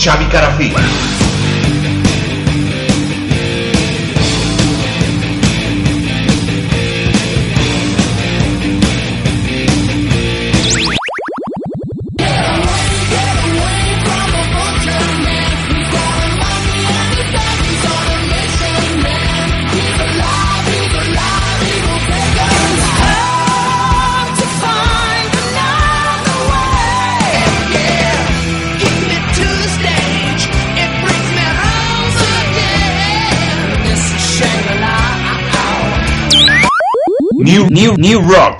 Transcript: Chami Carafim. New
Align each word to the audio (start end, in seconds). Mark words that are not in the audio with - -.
Chami 0.00 0.26
Carafim. 0.30 1.19
New 38.30 38.59